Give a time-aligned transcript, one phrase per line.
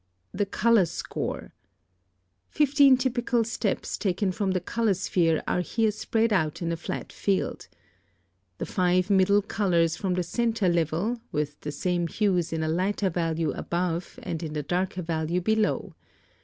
[0.33, 0.37] 2.
[0.39, 1.53] The Color Score.
[2.49, 7.13] Fifteen typical steps taken from the color sphere are here spread out in a flat
[7.13, 7.67] field.
[8.57, 13.11] The FIVE MIDDLE COLORS form the centre level, with the same hues in a lighter
[13.11, 15.93] value above and in a darker value below.